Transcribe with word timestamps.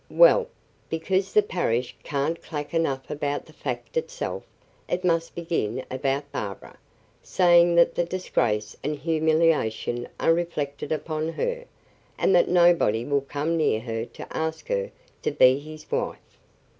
Well, 0.09 0.47
because 0.89 1.31
the 1.31 1.43
parish 1.43 1.95
can't 2.03 2.41
clack 2.41 2.73
enough 2.73 3.11
about 3.11 3.45
the 3.45 3.53
fact 3.53 3.95
itself, 3.97 4.41
it 4.89 5.05
must 5.05 5.35
begin 5.35 5.85
about 5.91 6.31
Barbara, 6.31 6.79
saying 7.21 7.75
that 7.75 7.93
the 7.93 8.03
disgrace 8.05 8.75
and 8.83 8.95
humiliation 8.95 10.07
are 10.19 10.33
reflected 10.33 10.91
upon 10.91 11.29
her, 11.33 11.65
and 12.17 12.33
that 12.33 12.49
nobody 12.49 13.05
will 13.05 13.21
come 13.21 13.55
near 13.57 13.81
her 13.81 14.05
to 14.05 14.35
ask 14.35 14.69
her 14.69 14.89
to 15.21 15.29
be 15.29 15.59
his 15.59 15.91
wife. 15.91 16.17